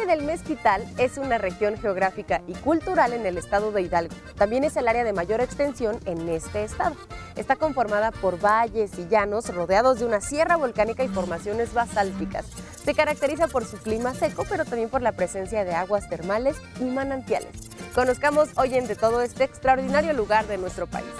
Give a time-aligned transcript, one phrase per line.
[0.00, 4.14] Valle del Mezquital es una región geográfica y cultural en el estado de Hidalgo.
[4.36, 6.96] También es el área de mayor extensión en este estado.
[7.36, 12.46] Está conformada por valles y llanos rodeados de una sierra volcánica y formaciones basálticas.
[12.84, 16.84] Se caracteriza por su clima seco, pero también por la presencia de aguas termales y
[16.84, 17.50] manantiales.
[17.94, 21.10] Conozcamos hoy en de todo este extraordinario lugar de nuestro país.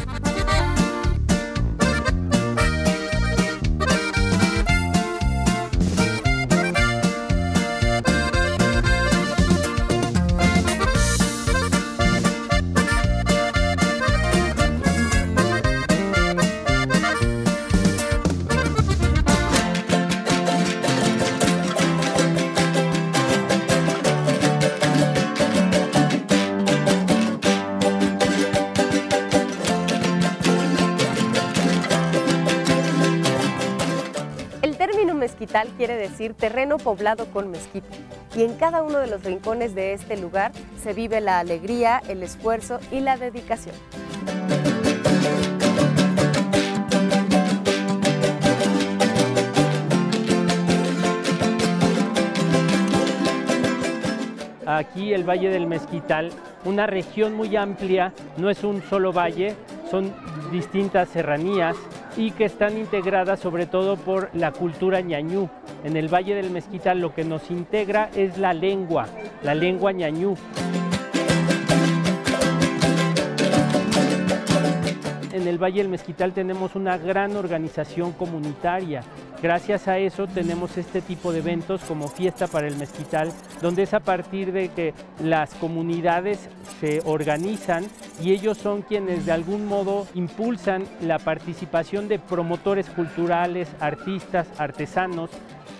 [35.81, 37.89] Quiere decir terreno poblado con mezquite.
[38.37, 42.23] Y en cada uno de los rincones de este lugar se vive la alegría, el
[42.23, 43.75] esfuerzo y la dedicación.
[54.67, 56.29] Aquí el Valle del Mezquital,
[56.67, 59.57] una región muy amplia, no es un solo valle,
[59.91, 60.13] son
[60.53, 61.75] distintas serranías
[62.19, 65.49] y que están integradas sobre todo por la cultura ñañú.
[65.85, 69.07] En el Valle del Mezquital lo que nos integra es la lengua,
[69.43, 70.35] la lengua ñañú.
[75.33, 79.03] En el Valle del Mezquital tenemos una gran organización comunitaria
[79.43, 83.95] Gracias a eso tenemos este tipo de eventos como Fiesta para el Mezquital, donde es
[83.95, 84.93] a partir de que
[85.25, 87.87] las comunidades se organizan
[88.23, 95.31] y ellos son quienes de algún modo impulsan la participación de promotores culturales, artistas, artesanos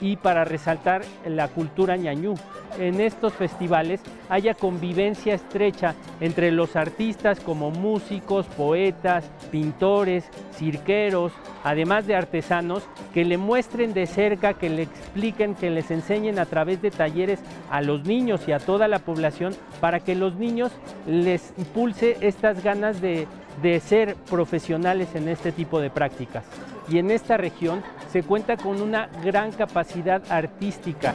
[0.01, 2.35] y para resaltar la cultura ñañú.
[2.79, 11.33] En estos festivales haya convivencia estrecha entre los artistas como músicos, poetas, pintores, cirqueros,
[11.65, 16.47] además de artesanos, que le muestren de cerca, que le expliquen, que les enseñen a
[16.47, 20.71] través de talleres a los niños y a toda la población para que los niños
[21.07, 23.27] les impulse estas ganas de,
[23.63, 26.45] de ser profesionales en este tipo de prácticas.
[26.91, 31.15] Y en esta región se cuenta con una gran capacidad artística.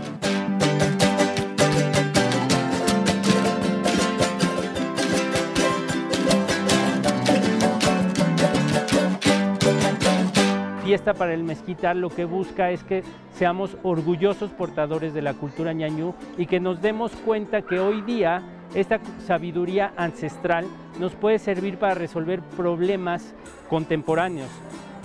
[10.85, 13.03] Fiesta para el Mezquital lo que busca es que
[13.33, 18.43] seamos orgullosos portadores de la cultura ñañú y que nos demos cuenta que hoy día
[18.73, 20.65] esta sabiduría ancestral
[20.99, 23.33] nos puede servir para resolver problemas
[23.67, 24.49] contemporáneos.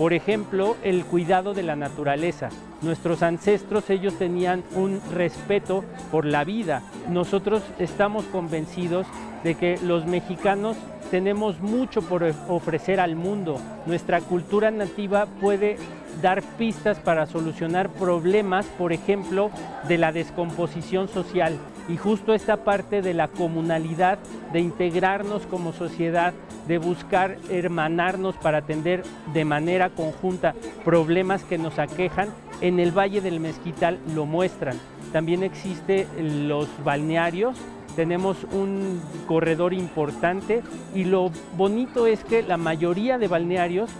[0.01, 2.49] Por ejemplo, el cuidado de la naturaleza.
[2.81, 6.83] Nuestros ancestros, ellos tenían un respeto por la vida.
[7.11, 9.07] Nosotros estamos convencidos
[9.45, 10.79] de que los mexicanos
[11.11, 13.61] tenemos mucho por ofrecer al mundo.
[13.85, 15.77] Nuestra cultura nativa puede
[16.23, 19.51] dar pistas para solucionar problemas, por ejemplo,
[19.87, 21.59] de la descomposición social.
[21.91, 24.19] Y justo esta parte de la comunalidad,
[24.53, 26.33] de integrarnos como sociedad,
[26.69, 29.03] de buscar hermanarnos para atender
[29.35, 32.29] de manera conjunta problemas que nos aquejan,
[32.61, 34.79] en el Valle del Mezquital lo muestran.
[35.13, 36.07] También existen
[36.47, 37.57] los balnearios,
[37.97, 40.63] tenemos un corredor importante
[40.95, 43.91] y lo bonito es que la mayoría de balnearios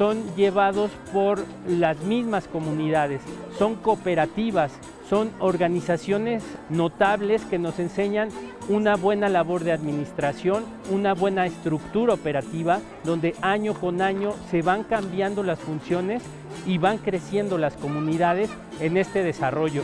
[0.00, 3.20] son llevados por las mismas comunidades,
[3.58, 4.72] son cooperativas,
[5.10, 8.30] son organizaciones notables que nos enseñan
[8.70, 14.84] una buena labor de administración, una buena estructura operativa, donde año con año se van
[14.84, 16.22] cambiando las funciones
[16.64, 18.48] y van creciendo las comunidades
[18.80, 19.82] en este desarrollo.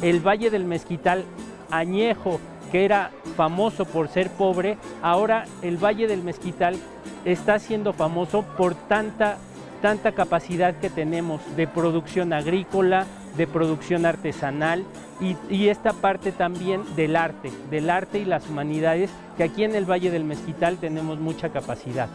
[0.00, 1.24] el Valle del Mezquital
[1.70, 2.38] añejo,
[2.70, 6.76] que era famoso por ser pobre, ahora el Valle del Mezquital
[7.24, 9.38] está siendo famoso por tanta,
[9.82, 14.84] tanta capacidad que tenemos de producción agrícola, de producción artesanal
[15.20, 19.74] y, y, esta parte también del arte, del arte y las humanidades, que aquí en
[19.74, 22.08] el Valle del Mezquital tenemos mucha capacidad.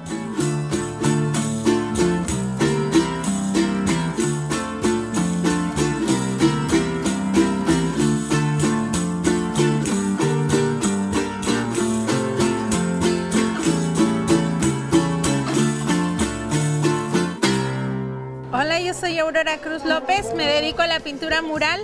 [19.62, 21.82] Cruz López, me dedico a la pintura mural.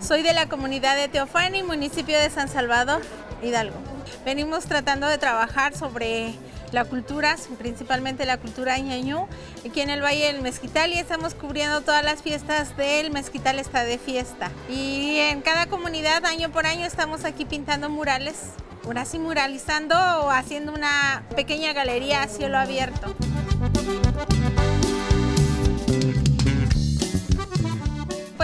[0.00, 3.00] Soy de la comunidad de Teofani, municipio de San Salvador,
[3.42, 3.76] Hidalgo.
[4.24, 6.34] Venimos tratando de trabajar sobre
[6.72, 9.26] la cultura, principalmente la cultura ñañú,
[9.66, 13.84] aquí en el Valle del Mezquital y estamos cubriendo todas las fiestas del Mezquital está
[13.84, 14.50] de fiesta.
[14.68, 18.36] Y en cada comunidad, año por año, estamos aquí pintando murales,
[18.84, 23.14] ahora sí muralizando o haciendo una pequeña galería a cielo abierto.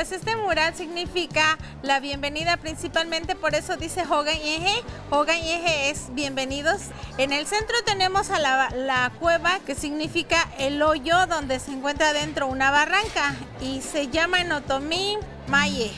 [0.00, 4.82] Pues este mural significa la bienvenida principalmente, por eso dice Hogan Yeje.
[5.10, 6.84] Hogan Yeje es bienvenidos.
[7.18, 12.14] En el centro tenemos a la, la, cueva que significa el hoyo donde se encuentra
[12.14, 15.18] dentro una barranca y se llama en otomí
[15.48, 15.92] Maye.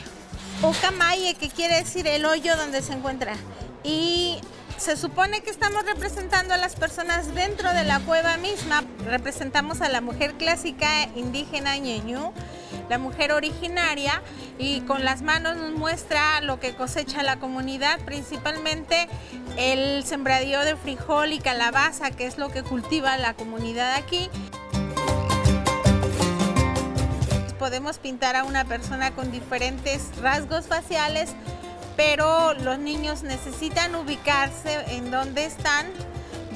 [1.39, 3.37] Que quiere decir el hoyo donde se encuentra.
[3.85, 4.41] Y
[4.77, 8.83] se supone que estamos representando a las personas dentro de la cueva misma.
[9.05, 12.33] Representamos a la mujer clásica indígena ñeñú,
[12.89, 14.21] la mujer originaria,
[14.57, 19.07] y con las manos nos muestra lo que cosecha la comunidad, principalmente
[19.57, 24.29] el sembradío de frijol y calabaza, que es lo que cultiva la comunidad aquí.
[27.57, 31.33] Podemos pintar a una persona con diferentes rasgos faciales,
[31.95, 35.87] pero los niños necesitan ubicarse en dónde están,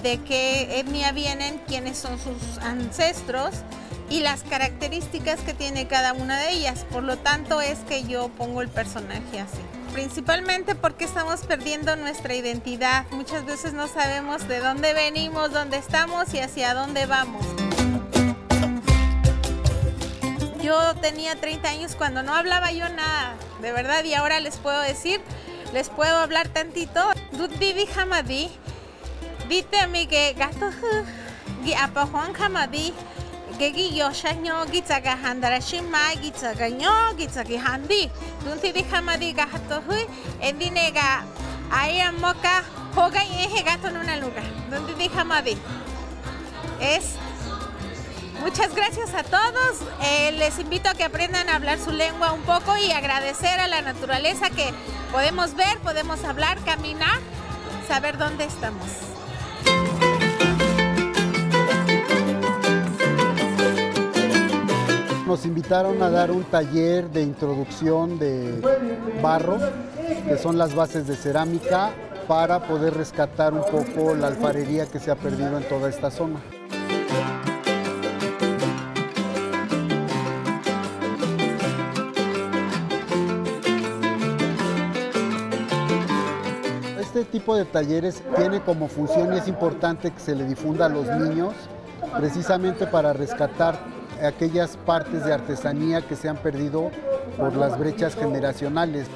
[0.01, 3.51] de qué etnia vienen, quiénes son sus ancestros
[4.09, 6.85] y las características que tiene cada una de ellas.
[6.91, 9.59] Por lo tanto es que yo pongo el personaje así.
[9.93, 13.05] Principalmente porque estamos perdiendo nuestra identidad.
[13.11, 17.45] Muchas veces no sabemos de dónde venimos, dónde estamos y hacia dónde vamos.
[20.67, 24.81] Yo tenía 30 años cuando no hablaba yo nada, de verdad, y ahora les puedo
[24.81, 25.21] decir,
[25.71, 27.09] les puedo hablar tantito.
[27.31, 28.49] Dudidi Hamadi,
[29.47, 30.69] dite a mí que gato,
[31.81, 32.93] apa Juan Hamadi,
[33.57, 38.11] que yo shaño gitzaga handara shimai gitzaga ño gitzaga handi.
[38.43, 39.81] Dudidi Hamadi gato
[40.41, 41.23] endinega
[41.71, 44.43] aya moca joga y eje gato en una lugar.
[44.69, 45.57] Dudidi Hamadi.
[46.81, 47.15] Es
[48.41, 49.81] Muchas gracias a todos.
[50.03, 53.67] Eh, les invito a que aprendan a hablar su lengua un poco y agradecer a
[53.67, 54.73] la naturaleza que
[55.11, 57.19] podemos ver, podemos hablar, caminar,
[57.87, 58.87] saber dónde estamos.
[65.25, 68.61] Nos invitaron a dar un taller de introducción de
[69.21, 69.59] barro,
[70.25, 71.91] que son las bases de cerámica,
[72.29, 76.39] para poder rescatar un poco la alfarería que se ha perdido en toda esta zona.
[87.47, 91.07] Tipo de talleres tiene como función y es importante que se le difunda a los
[91.07, 91.53] niños
[92.17, 93.79] precisamente para rescatar
[94.21, 96.91] aquellas partes de artesanía que se han perdido
[97.37, 99.07] por las brechas generacionales.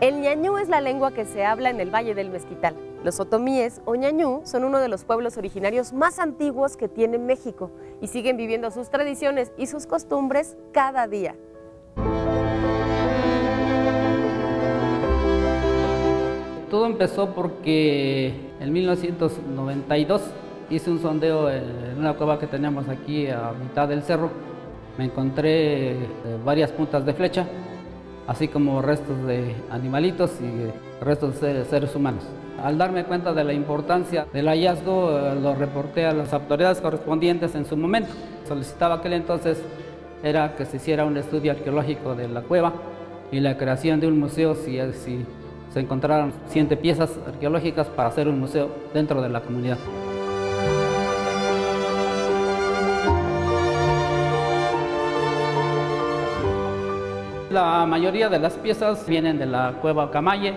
[0.00, 2.76] El ñañú es la lengua que se habla en el Valle del Mezquital.
[3.02, 7.72] Los otomíes o ñañú son uno de los pueblos originarios más antiguos que tiene México
[8.00, 11.34] y siguen viviendo sus tradiciones y sus costumbres cada día.
[16.70, 20.22] Todo empezó porque en 1992
[20.68, 24.30] hice un sondeo en una cueva que teníamos aquí a mitad del cerro.
[24.98, 25.96] Me encontré eh,
[26.44, 27.46] varias puntas de flecha,
[28.26, 32.24] así como restos de animalitos y restos de seres humanos.
[32.60, 37.54] Al darme cuenta de la importancia del hallazgo, eh, lo reporté a las autoridades correspondientes
[37.54, 38.10] en su momento.
[38.48, 39.62] Solicitaba aquel entonces
[40.22, 42.72] era que se hiciera un estudio arqueológico de la cueva
[43.30, 45.24] y la creación de un museo si, si
[45.76, 49.76] se encontraron 100 piezas arqueológicas para hacer un museo dentro de la comunidad.
[57.50, 60.54] La mayoría de las piezas vienen de la cueva Camaye,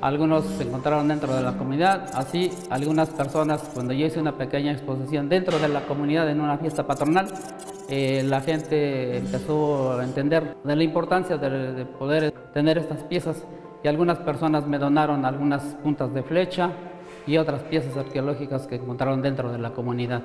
[0.00, 4.70] algunos se encontraron dentro de la comunidad, así algunas personas, cuando yo hice una pequeña
[4.70, 7.26] exposición dentro de la comunidad en una fiesta patronal,
[7.88, 13.44] eh, la gente empezó a entender de la importancia de poder tener estas piezas
[13.82, 16.70] y algunas personas me donaron algunas puntas de flecha
[17.26, 20.22] y otras piezas arqueológicas que encontraron dentro de la comunidad.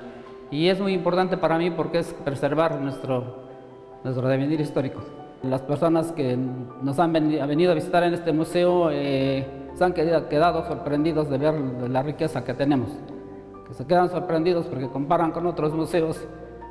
[0.50, 3.48] Y es muy importante para mí porque es preservar nuestro,
[4.04, 5.00] nuestro devenir histórico.
[5.42, 6.36] Las personas que
[6.82, 11.54] nos han venido a visitar en este museo eh, se han quedado sorprendidos de ver
[11.90, 12.90] la riqueza que tenemos.
[13.66, 16.24] Que se quedan sorprendidos porque comparan con otros museos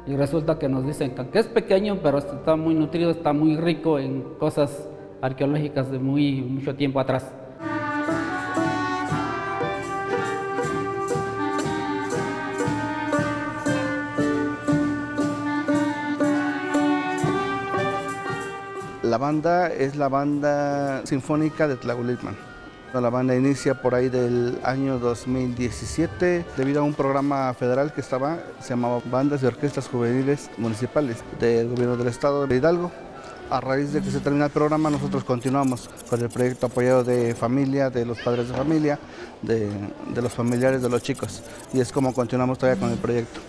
[0.07, 3.99] y resulta que nos dicen que es pequeño, pero está muy nutrido, está muy rico
[3.99, 4.87] en cosas
[5.21, 7.31] arqueológicas de muy mucho tiempo atrás.
[19.03, 22.35] La banda es la banda sinfónica de Tlahuelitman.
[22.93, 28.39] La banda inicia por ahí del año 2017 debido a un programa federal que estaba,
[28.61, 32.91] se llamaba Bandas y Orquestas Juveniles Municipales del Gobierno del Estado de Hidalgo.
[33.49, 37.35] A raíz de que se termina el programa, nosotros continuamos con el proyecto apoyado de
[37.35, 38.99] familia, de los padres de familia,
[39.43, 39.69] de,
[40.13, 41.43] de los familiares de los chicos.
[41.71, 43.39] Y es como continuamos todavía con el proyecto.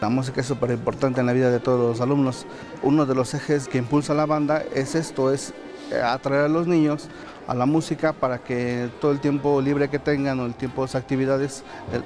[0.00, 2.46] La música es súper importante en la vida de todos los alumnos.
[2.82, 5.52] Uno de los ejes que impulsa la banda es esto, es
[5.92, 7.08] atraer a los niños
[7.48, 10.88] a la música para que todo el tiempo libre que tengan o el tiempo de
[10.88, 11.64] sus actividades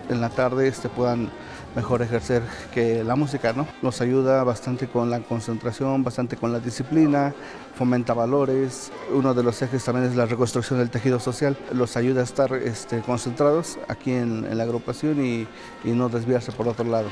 [0.09, 1.31] en la tarde este, puedan
[1.75, 3.67] mejor ejercer que la música, ¿no?
[3.83, 7.35] Nos ayuda bastante con la concentración, bastante con la disciplina,
[7.75, 8.93] fomenta valores.
[9.13, 11.57] Uno de los ejes también es la reconstrucción del tejido social.
[11.73, 15.47] Los ayuda a estar este, concentrados aquí en, la agrupación y
[15.85, 17.09] no desviarse por otro lado.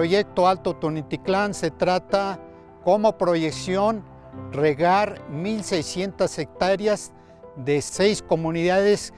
[0.00, 2.40] Proyecto Alto Tonititlán se trata
[2.84, 4.02] como proyección
[4.50, 7.12] regar 1.600 hectáreas
[7.54, 9.12] de seis comunidades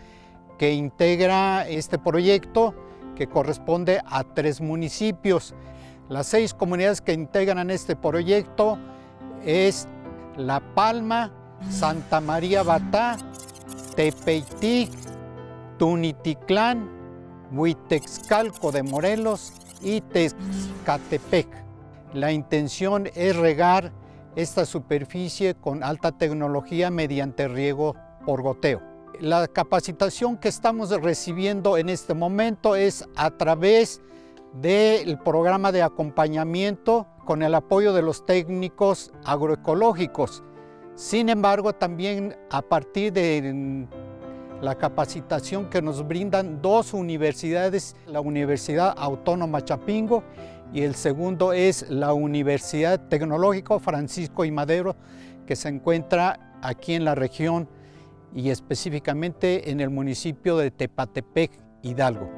[0.58, 2.74] que integra este proyecto
[3.14, 5.54] que corresponde a tres municipios.
[6.08, 8.76] Las seis comunidades que integran este proyecto
[9.44, 9.86] es
[10.36, 11.30] La Palma,
[11.70, 13.18] Santa María Batá,
[13.94, 14.90] Tepeitic,
[15.78, 16.90] Tunititlán,
[17.52, 21.48] Huitexcalco de Morelos y Tezcatepec.
[22.14, 23.92] La intención es regar
[24.36, 28.80] esta superficie con alta tecnología mediante riego por goteo.
[29.20, 34.00] La capacitación que estamos recibiendo en este momento es a través
[34.54, 40.42] del programa de acompañamiento con el apoyo de los técnicos agroecológicos.
[40.94, 43.86] Sin embargo, también a partir de
[44.62, 50.22] la capacitación que nos brindan dos universidades, la Universidad Autónoma Chapingo
[50.72, 54.94] y el segundo es la Universidad Tecnológica Francisco y Madero,
[55.46, 57.68] que se encuentra aquí en la región
[58.32, 61.50] y específicamente en el municipio de Tepatepec,
[61.82, 62.30] Hidalgo.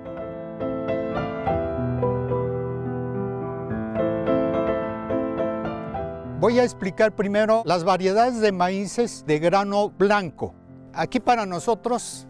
[6.40, 10.54] Voy a explicar primero las variedades de maíces de grano blanco.
[10.96, 12.26] Aquí para nosotros,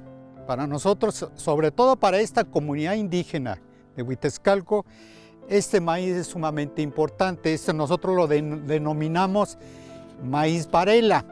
[0.46, 3.60] para nosotros, sobre todo para esta comunidad indígena
[3.94, 4.86] de Huitezcalco,
[5.48, 7.52] este maíz es sumamente importante.
[7.52, 9.58] Este nosotros lo denominamos
[10.22, 11.24] maíz varela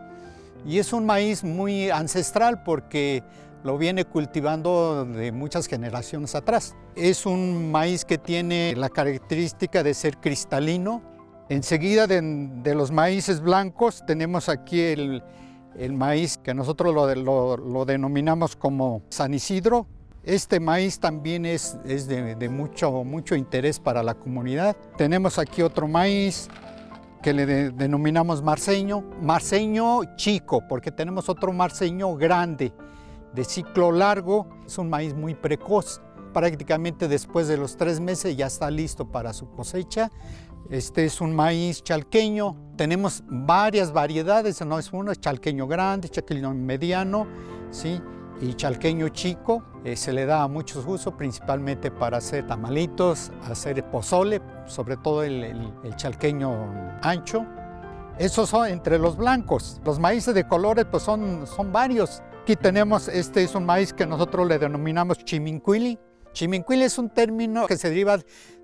[0.67, 3.23] y es un maíz muy ancestral porque
[3.65, 6.77] lo viene cultivando de muchas generaciones atrás.
[6.97, 11.01] Es un maíz que tiene la característica de ser cristalino.
[11.49, 12.21] Enseguida de,
[12.63, 15.23] de los maíces blancos tenemos aquí el,
[15.77, 19.87] el maíz que nosotros lo, denominamos como San Isidro.
[20.25, 24.77] Este maíz también es, de, mucho, mucho interés para la comunidad.
[24.97, 26.49] Tenemos aquí otro maíz
[27.23, 32.73] que le denominamos marceño, marceño chico, porque tenemos otro marceño grande,
[33.33, 36.01] de ciclo largo, es un maíz muy precoz.
[36.33, 40.11] Prácticamente después de los tres meses ya está listo para su cosecha.
[40.73, 42.57] Este es un maíz chalqueño.
[42.79, 47.27] Tenemos varias variedades, no es uno, es chalqueño grande, chalqueño mediano,
[47.71, 48.01] ¿sí?
[48.41, 49.63] y chalqueño chico.
[49.85, 55.23] Eh, se le da a muchos usos, principalmente para hacer tamalitos, hacer pozole, sobre todo
[55.23, 57.45] el, chalqueño ancho.
[58.17, 59.79] Esos son entre los blancos.
[59.85, 62.23] Los maíces de colores pues son, son varios.
[62.41, 65.99] Aquí tenemos, este es un maíz que nosotros le denominamos chimincuili.
[66.33, 68.17] Chimincuili es un término que se deriva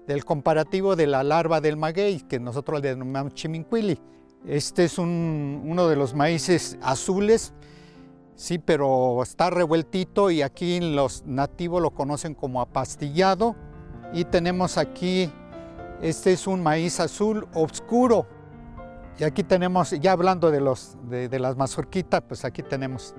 [0.09, 4.01] del comparativo de la larva del maguey, que nosotros le denominamos chimincuili.
[4.47, 7.53] Este es uno de los maíces azules,
[8.35, 13.55] sí, pero está revueltito y aquí los nativos lo conocen como apastillado.
[14.15, 15.31] Y tenemos aquí,
[16.01, 18.27] este es un maíz azul oscuro.
[19.19, 23.15] Y aquí tenemos, ya hablando de, de, las mazorquitas, pues aquí tenemos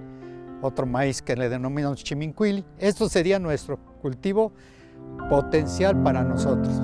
[0.63, 2.65] otro maíz que le denominamos chimincuili.
[2.79, 4.53] Esto sería nuestro cultivo
[5.29, 6.81] potencial para nosotros.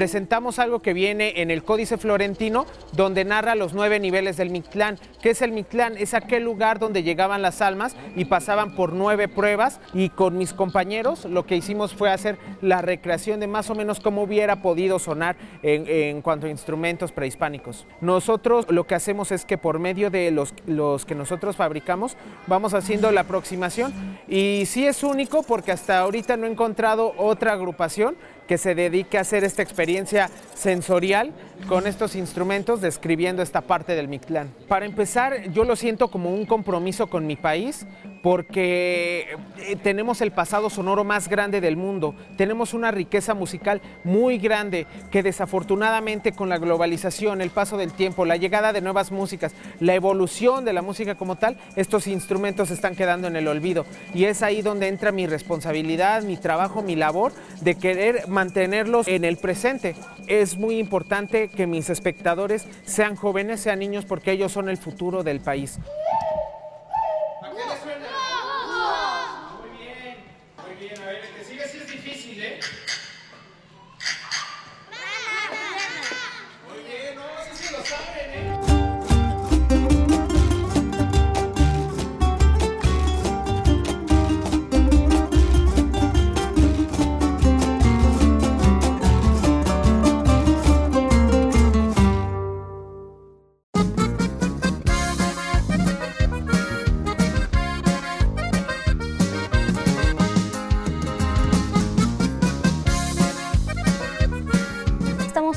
[0.00, 4.98] Presentamos algo que viene en el Códice Florentino, donde narra los nueve niveles del Mictlán.
[5.20, 5.98] ¿Qué es el Mictlán?
[5.98, 10.54] Es aquel lugar donde llegaban las almas y pasaban por nueve pruebas y con mis
[10.54, 14.98] compañeros lo que hicimos fue hacer la recreación de más o menos cómo hubiera podido
[14.98, 17.86] sonar en, cuanto a instrumentos prehispánicos.
[18.00, 22.16] Nosotros lo que hacemos es que por medio de los, los que nosotros fabricamos
[22.46, 23.92] vamos haciendo la aproximación
[24.26, 28.16] y sí es único porque hasta ahorita no he encontrado otra agrupación
[28.50, 31.32] que se dedique a hacer esta experiencia sensorial
[31.68, 34.52] con estos instrumentos describiendo esta parte del Mictlán.
[34.66, 37.86] Para empezar, yo lo siento como un compromiso con mi país
[38.22, 44.38] porque eh, tenemos el pasado sonoro más grande del mundo, tenemos una riqueza musical muy
[44.38, 49.52] grande que desafortunadamente con la globalización, el paso del tiempo, la llegada de nuevas músicas,
[49.80, 54.24] la evolución de la música como tal, estos instrumentos están quedando en el olvido y
[54.24, 59.36] es ahí donde entra mi responsabilidad, mi trabajo, mi labor de querer mantenerlos en el
[59.36, 59.94] presente.
[60.26, 65.22] Es muy importante que mis espectadores sean jóvenes, sean niños porque ellos son el futuro
[65.22, 65.78] del país.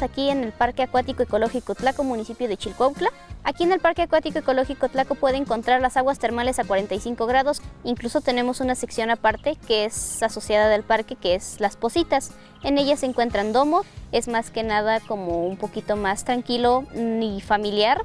[0.03, 3.09] Aquí en el Parque Acuático Ecológico Tlaco, municipio de Chilcuautla.
[3.43, 7.61] Aquí en el Parque Acuático Ecológico Tlaco puede encontrar las aguas termales a 45 grados.
[7.83, 12.31] Incluso tenemos una sección aparte que es asociada del parque, que es Las Positas.
[12.63, 17.41] En ella se encuentran domos, es más que nada como un poquito más tranquilo y
[17.41, 18.01] familiar,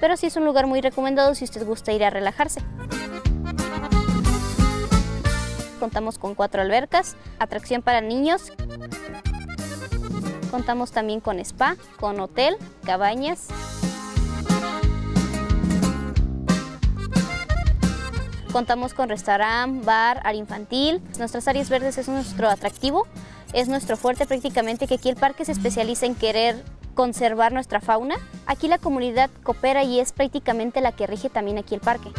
[0.00, 2.60] pero sí es un lugar muy recomendado si usted gusta ir a relajarse.
[5.80, 8.52] Contamos con cuatro albercas, atracción para niños,
[10.52, 13.48] Contamos también con spa, con hotel, cabañas.
[18.52, 21.02] Contamos con restaurante, bar, área infantil.
[21.18, 23.06] Nuestras áreas verdes es nuestro atractivo,
[23.54, 26.62] es nuestro fuerte prácticamente que aquí el parque se especializa en querer
[26.94, 28.16] conservar nuestra fauna.
[28.44, 32.10] Aquí la comunidad coopera y es prácticamente la que rige también aquí el parque.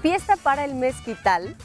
[0.00, 1.58] Fiesta para el Mezquital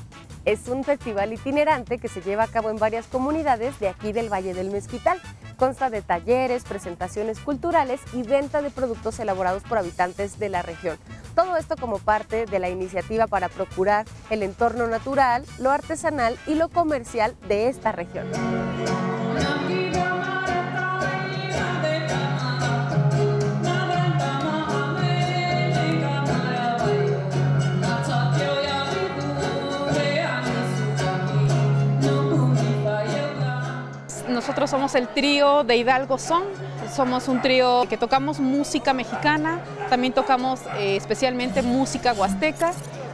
[0.46, 4.32] es un festival itinerante que se lleva a cabo en varias comunidades de aquí del
[4.32, 5.20] Valle del Mezquital.
[5.58, 10.98] Consta de talleres, presentaciones culturales y venta de productos elaborados por habitantes de la región.
[11.34, 16.56] Todo esto como parte de la iniciativa para procurar el entorno natural, lo artesanal y
[16.56, 18.28] lo comercial de esta región.
[34.68, 36.44] Somos el trío de Hidalgo Son,
[36.94, 42.74] somos un trío que tocamos música mexicana, también tocamos eh, especialmente música huasteca.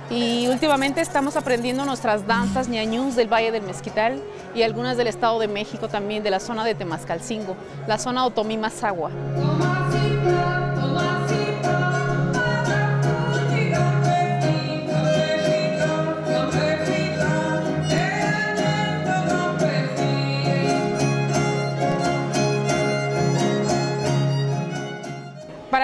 [0.10, 4.22] Y últimamente estamos aprendiendo nuestras danzas ñañús del Valle del Mezquital
[4.56, 7.56] y algunas del Estado de México también, de la zona de Temascalcingo,
[7.88, 8.58] la zona Otomí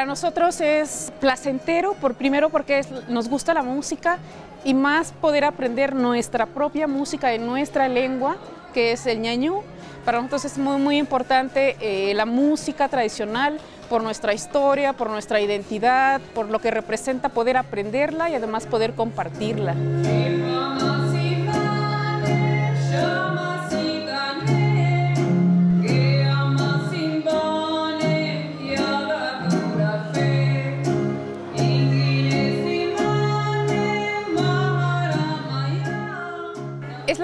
[0.07, 4.17] nosotros es placentero, por primero porque nos gusta la música
[4.63, 8.37] y más poder aprender nuestra propia música en nuestra lengua,
[8.73, 9.61] que es el ñañú.
[10.05, 15.41] Para nosotros es muy, muy importante eh, la música tradicional por nuestra historia, por nuestra
[15.41, 19.75] identidad, por lo que representa poder aprenderla y además poder compartirla.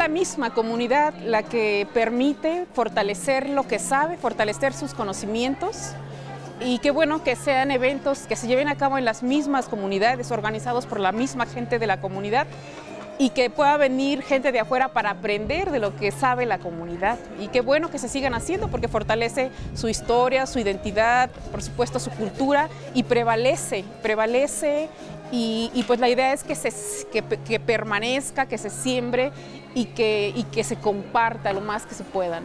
[0.03, 5.93] La misma comunidad la que permite fortalecer lo que sabe, fortalecer sus conocimientos
[6.59, 10.29] y qué bueno que sean eventos que se lleven a cabo en las mismas comunidades,
[10.31, 12.47] organizados por la misma gente de la comunidad
[13.17, 17.17] y que pueda venir gente de afuera para aprender de lo que sabe la comunidad.
[17.39, 22.01] Y qué bueno que se sigan haciendo porque fortalece su historia, su identidad, por supuesto
[22.01, 24.89] su cultura y prevalece, prevalece
[25.35, 26.71] Y, pues la idea es que, se,
[27.11, 29.31] que, permanezca, que se siembre
[29.73, 32.39] y que, y que se comparta lo más que se pueda.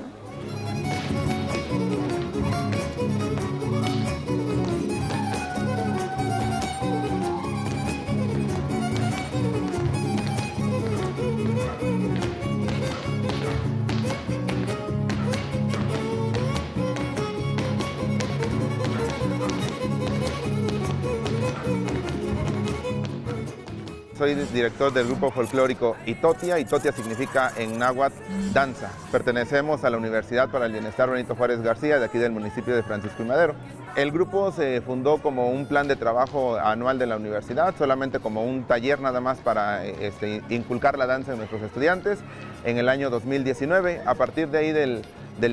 [24.18, 26.58] Soy director del grupo folclórico Itotia.
[26.58, 28.16] Itotia significa en náhuatl
[28.52, 28.90] danza.
[29.12, 32.82] Pertenecemos a la Universidad para el Bienestar Benito Juárez García, de aquí del municipio de
[32.82, 33.54] Francisco y Madero.
[33.94, 38.42] El grupo se fundó como un plan de trabajo anual de la universidad, solamente como
[38.42, 42.18] un taller nada más para este, inculcar la danza en nuestros estudiantes
[42.64, 44.02] en el año 2019.
[44.04, 45.04] A partir de ahí del,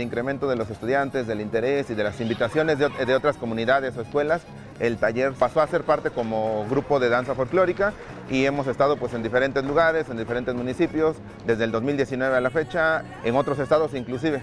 [0.01, 4.01] incremento de los estudiantes, del interés y de las invitaciones de, de otras comunidades o
[4.01, 4.41] escuelas,
[4.79, 7.93] el taller pasó a ser parte como grupo de danza folclórica
[8.29, 12.49] y hemos estado pues en diferentes lugares, en diferentes municipios, desde el 2019 a la
[12.49, 14.41] fecha, en otros estados inclusive.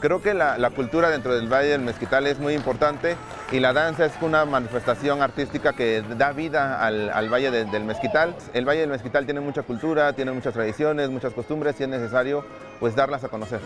[0.00, 3.16] Creo que la, cultura dentro del Valle del Mezquital es muy importante
[3.50, 8.36] y la danza es una manifestación artística que da vida al, Valle del Mezquital.
[8.54, 12.44] El Valle del Mezquital tiene mucha cultura, tiene muchas tradiciones, muchas costumbres y es necesario
[12.78, 13.58] pues darlas a conocer.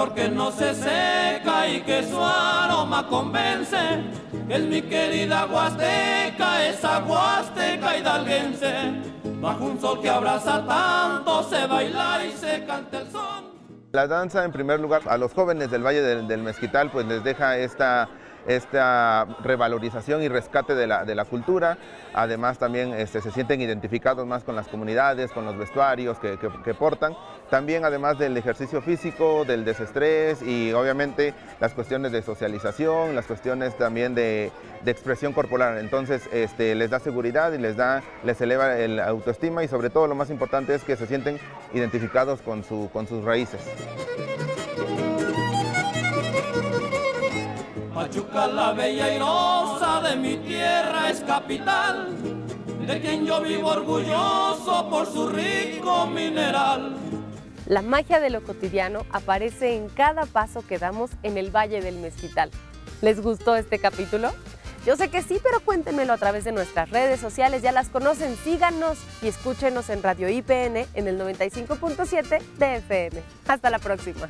[0.00, 3.76] Una flor que no se seca y que su aroma convence.
[4.48, 8.72] Es mi querida Huasteca, esa Huasteca hidalguense.
[9.40, 13.50] Bajo un sol que abraza tanto, se baila y se canta el son.
[13.92, 17.58] La danza, en primer lugar, a los jóvenes del Valle del, Mezquital, pues les deja
[17.58, 18.08] esta
[18.46, 21.78] esta revalorización y rescate de la, de la cultura.
[22.14, 26.74] Además también este, se sienten identificados más con las comunidades, con los vestuarios que, que,
[26.74, 27.14] portan.
[27.50, 33.76] También además del ejercicio físico, del desestrés y obviamente las cuestiones de socialización, las cuestiones
[33.76, 34.52] también de,
[34.84, 35.78] de expresión corporal.
[35.78, 40.06] Entonces este, les da seguridad y les, da, les eleva la autoestima y sobre todo
[40.06, 41.40] lo más importante es que se sienten
[41.74, 43.60] identificados con, su, con sus raíces.
[47.92, 52.16] Pachuca la bella y rosa de mi tierra es capital,
[52.86, 56.96] de quien yo vivo orgulloso por su rico mineral.
[57.70, 62.00] La magia de lo cotidiano aparece en cada paso que damos en el Valle del
[62.00, 62.50] Mezquital.
[63.00, 64.32] ¿Les gustó este capítulo?
[64.84, 68.34] Yo sé que sí, pero cuéntenmelo a través de nuestras redes sociales, ya las conocen,
[68.42, 73.22] síganos y escúchenos en Radio IPN en el 95.7 de FM.
[73.46, 74.28] Hasta la próxima.